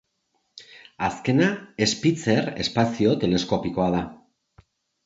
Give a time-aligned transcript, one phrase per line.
[1.09, 1.51] Azkena
[1.91, 4.07] Spitzer espazio teleskopioa da.